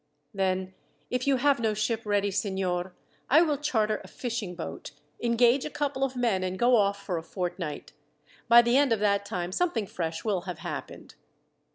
"Then, 0.33 0.73
if 1.11 1.27
you 1.27 1.35
have 1.37 1.59
no 1.59 1.75
ship 1.75 2.01
ready, 2.07 2.31
signor, 2.31 2.95
I 3.29 3.43
will 3.43 3.59
charter 3.59 4.01
a 4.03 4.07
fishing 4.07 4.55
boat, 4.55 4.93
engage 5.21 5.63
a 5.63 5.69
couple 5.69 6.03
of 6.03 6.15
men, 6.15 6.41
and 6.41 6.57
go 6.57 6.75
off 6.75 6.99
for 7.03 7.19
a 7.19 7.23
fortnight. 7.23 7.93
By 8.47 8.63
the 8.63 8.77
end 8.77 8.91
of 8.91 8.99
that 9.01 9.25
time 9.27 9.51
something 9.51 9.85
fresh 9.85 10.25
will 10.25 10.41
have 10.49 10.57
happened." 10.57 11.13